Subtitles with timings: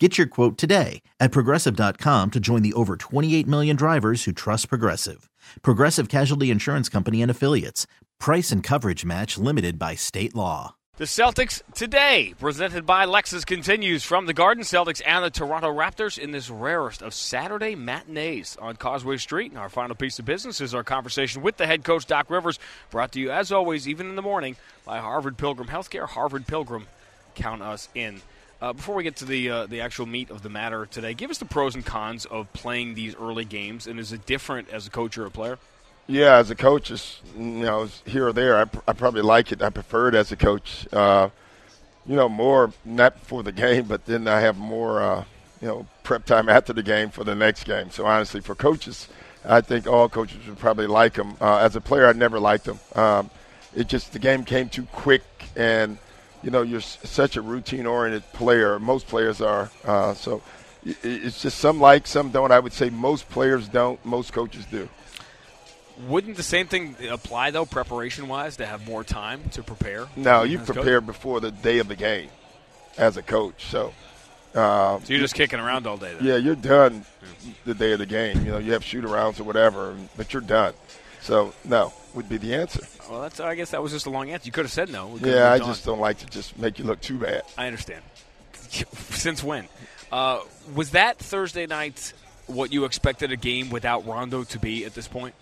[0.00, 4.68] Get your quote today at progressive.com to join the over 28 million drivers who trust
[4.68, 5.30] Progressive.
[5.62, 7.86] Progressive Casualty Insurance Company and Affiliates.
[8.18, 10.74] Price and coverage match limited by state law.
[10.96, 16.18] The Celtics today, presented by Lexus, continues from the Garden Celtics and the Toronto Raptors
[16.18, 19.52] in this rarest of Saturday matinees on Causeway Street.
[19.52, 22.58] And our final piece of business is our conversation with the head coach, Doc Rivers,
[22.90, 26.08] brought to you, as always, even in the morning, by Harvard Pilgrim Healthcare.
[26.08, 26.88] Harvard Pilgrim,
[27.36, 28.22] count us in.
[28.60, 31.30] Uh, before we get to the uh, the actual meat of the matter today, give
[31.30, 34.86] us the pros and cons of playing these early games, and is it different as
[34.86, 35.58] a coach or a player?
[36.06, 39.62] Yeah, as a coach, it's, you know, here or there, I, I probably like it.
[39.62, 40.86] I prefer it as a coach.
[40.92, 41.30] Uh,
[42.06, 45.24] you know, more not for the game, but then I have more, uh,
[45.62, 47.90] you know, prep time after the game for the next game.
[47.90, 49.08] So honestly, for coaches,
[49.46, 51.36] I think all coaches would probably like them.
[51.40, 52.78] Uh, as a player, I never liked them.
[52.94, 53.30] Um,
[53.74, 55.22] it just the game came too quick
[55.56, 55.98] and
[56.44, 58.78] you know, you're such a routine-oriented player.
[58.78, 59.70] Most players are.
[59.84, 60.42] Uh, so
[60.84, 62.52] it's just some like, some don't.
[62.52, 64.04] I would say most players don't.
[64.04, 64.88] Most coaches do.
[66.06, 70.06] Wouldn't the same thing apply though, preparation-wise, to have more time to prepare?
[70.16, 71.06] No, you prepare coach?
[71.06, 72.28] before the day of the game
[72.98, 73.64] as a coach.
[73.66, 73.94] So.
[74.54, 76.14] Uh, so you're just kicking around all day.
[76.14, 76.24] Then.
[76.24, 77.04] Yeah, you're done
[77.64, 78.44] the day of the game.
[78.44, 80.74] You know, you have shoot arounds or whatever, but you're done.
[81.20, 82.80] So no would be the answer.
[83.10, 84.46] Well, that's I guess that was just a long answer.
[84.46, 85.18] You could have said no.
[85.22, 87.42] Yeah, I just don't like to just make you look too bad.
[87.58, 88.02] I understand.
[88.62, 89.68] Since when?
[90.10, 90.40] Uh,
[90.74, 92.12] was that Thursday night
[92.46, 95.34] what you expected a game without Rondo to be at this point?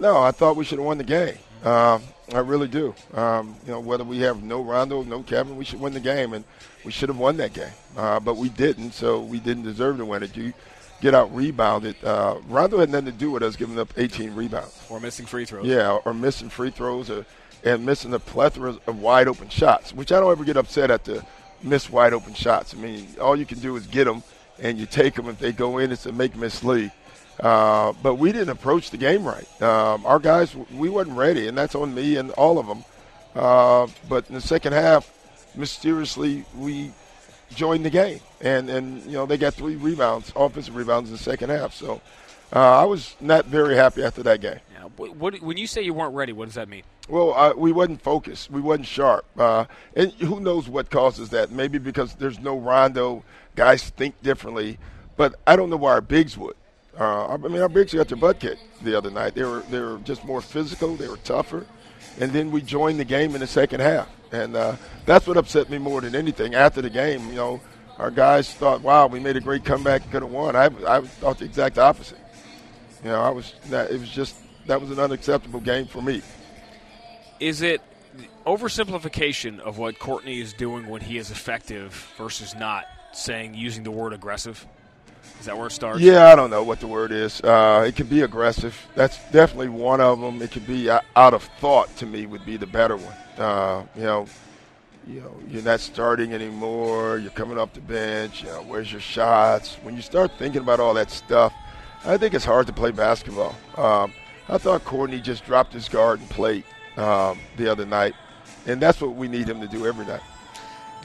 [0.00, 1.38] No, I thought we should have won the game.
[1.64, 2.94] Um, I really do.
[3.14, 6.32] Um, you know, whether we have no Rondo, no Kevin, we should win the game,
[6.32, 6.44] and
[6.84, 7.72] we should have won that game.
[7.96, 10.36] Uh, but we didn't, so we didn't deserve to win it.
[10.36, 10.52] You
[11.00, 11.96] get out rebounded.
[12.04, 15.44] Uh, Rondo had nothing to do with us giving up 18 rebounds or missing free
[15.44, 15.66] throws.
[15.66, 17.26] Yeah, or missing free throws, or,
[17.64, 19.92] and missing a plethora of wide open shots.
[19.92, 21.24] Which I don't ever get upset at the
[21.62, 22.74] miss wide open shots.
[22.74, 24.22] I mean, all you can do is get them,
[24.58, 25.28] and you take them.
[25.28, 26.92] If they go in, it's a make miss lead.
[27.40, 29.62] Uh, but we didn't approach the game right.
[29.62, 32.84] Um, our guys, we wasn't ready, and that's on me and all of them.
[33.34, 35.10] Uh, but in the second half,
[35.56, 36.92] mysteriously, we
[37.54, 41.22] joined the game, and and you know they got three rebounds, offensive rebounds in the
[41.22, 41.74] second half.
[41.74, 42.00] So
[42.52, 44.60] uh, I was not very happy after that game.
[44.72, 44.84] Yeah.
[44.96, 46.84] What, what, when you say you weren't ready, what does that mean?
[47.08, 48.50] Well, uh, we wasn't focused.
[48.50, 49.24] We wasn't sharp.
[49.36, 49.64] Uh,
[49.96, 51.50] and who knows what causes that?
[51.50, 53.24] Maybe because there's no Rondo.
[53.56, 54.78] Guys think differently.
[55.16, 56.56] But I don't know why our bigs would.
[56.98, 59.34] Uh, I mean, our bigs got their butt kicked the other night.
[59.34, 60.94] They were they were just more physical.
[60.94, 61.66] They were tougher.
[62.20, 64.08] And then we joined the game in the second half.
[64.30, 66.54] And uh, that's what upset me more than anything.
[66.54, 67.60] After the game, you know,
[67.98, 70.54] our guys thought, wow, we made a great comeback, could have won.
[70.54, 72.18] I, I thought the exact opposite.
[73.02, 76.22] You know, I was that it was just that was an unacceptable game for me.
[77.40, 77.82] Is it
[78.46, 83.90] oversimplification of what Courtney is doing when he is effective versus not saying using the
[83.90, 84.66] word aggressive?
[85.40, 86.00] Is that where it starts?
[86.00, 87.40] Yeah, I don't know what the word is.
[87.40, 88.74] Uh, it could be aggressive.
[88.94, 90.40] That's definitely one of them.
[90.40, 91.94] It could be out of thought.
[91.96, 93.14] To me, would be the better one.
[93.36, 94.26] Uh, you know,
[95.06, 97.18] you know, you're not starting anymore.
[97.18, 98.42] You're coming off the bench.
[98.42, 99.76] You know, where's your shots?
[99.82, 101.52] When you start thinking about all that stuff,
[102.04, 103.54] I think it's hard to play basketball.
[103.76, 104.12] Um,
[104.48, 106.64] I thought Courtney just dropped his guard and played
[106.96, 108.14] um, the other night,
[108.66, 110.20] and that's what we need him to do every night.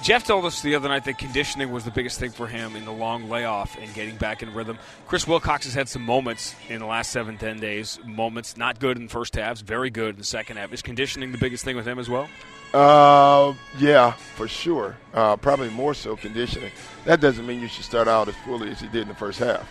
[0.02, 2.86] Jeff told us the other night that conditioning was the biggest thing for him in
[2.86, 4.80] the long layoff and getting back in rhythm.
[5.08, 8.00] Chris Wilcox has had some moments in the last seven, ten days.
[8.06, 10.72] Moments not good in the first halves, very good in the second half.
[10.72, 12.30] Is conditioning the biggest thing with him as well?
[12.74, 14.96] Uh, yeah, for sure.
[15.14, 16.72] Uh, probably more so conditioning.
[17.04, 19.40] That doesn't mean you should start out as fully as he did in the first
[19.40, 19.70] half.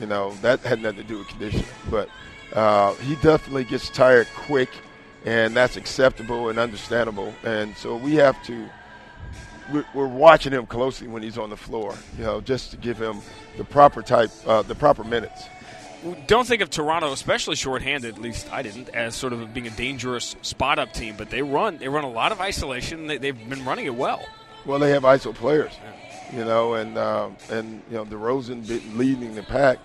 [0.00, 1.66] You know, that had nothing to do with conditioning.
[1.90, 2.08] But
[2.52, 4.68] uh, he definitely gets tired quick,
[5.24, 7.34] and that's acceptable and understandable.
[7.42, 8.68] And so we have to–
[9.94, 13.20] we're, watching him closely when he's on the floor, you know, just to give him
[13.56, 15.44] the proper type, uh, the proper minutes.
[16.26, 18.14] Don't think of Toronto, especially shorthanded.
[18.14, 21.16] At least I didn't, as sort of being a dangerous spot up team.
[21.16, 23.06] But they run, they run a lot of isolation.
[23.06, 24.24] They, have been running it well.
[24.64, 25.72] Well, they have ISO players,
[26.32, 29.78] you know, and um, and you know DeRozan leading the pack.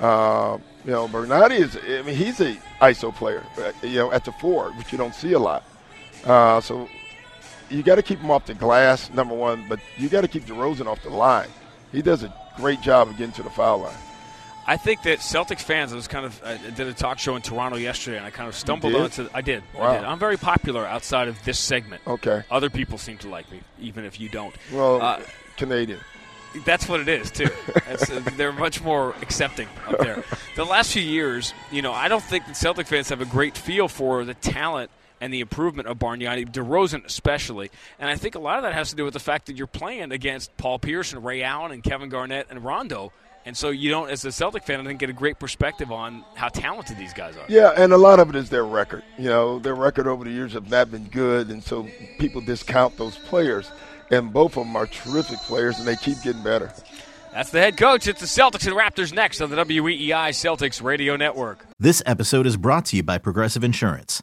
[0.00, 1.76] Uh, you know, Bargnani is.
[1.76, 5.14] I mean, he's a ISO player, uh, you know, at the four, which you don't
[5.14, 5.64] see a lot.
[6.24, 6.88] Uh, so
[7.70, 10.44] you got to keep him off the glass, number one, but you got to keep
[10.44, 11.48] DeRozan off the line.
[11.92, 13.96] He does a great job of getting to the foul line.
[14.68, 15.92] I think that Celtics fans.
[15.92, 18.48] I was kind of I did a talk show in Toronto yesterday, and I kind
[18.48, 19.28] of stumbled onto.
[19.32, 19.62] I did.
[19.74, 19.92] Wow.
[19.92, 20.04] I did.
[20.04, 22.02] I'm very popular outside of this segment.
[22.06, 22.42] Okay.
[22.50, 24.54] Other people seem to like me, even if you don't.
[24.72, 25.20] Well, Uh,
[25.56, 26.00] Canadian.
[26.64, 27.48] That's what it is too.
[27.88, 30.24] It's, uh, they're much more accepting up there.
[30.56, 33.56] The last few years, you know, I don't think that Celtic fans have a great
[33.58, 34.90] feel for the talent
[35.20, 38.90] and the improvement of Bargnani, DeRozan especially, and I think a lot of that has
[38.90, 41.82] to do with the fact that you're playing against Paul Pierce and Ray Allen and
[41.82, 43.12] Kevin Garnett and Rondo,
[43.46, 46.24] and so you don't, as a Celtic fan, I think get a great perspective on
[46.34, 47.44] how talented these guys are.
[47.48, 49.04] Yeah, and a lot of it is their record.
[49.16, 51.86] You know, their record over the years have not been good, and so
[52.18, 53.70] people discount those players.
[54.10, 56.72] And both of them are terrific players, and they keep getting better.
[57.32, 58.06] That's the head coach.
[58.08, 61.66] It's the Celtics and Raptors next on the WEEI Celtics Radio Network.
[61.78, 64.22] This episode is brought to you by Progressive Insurance.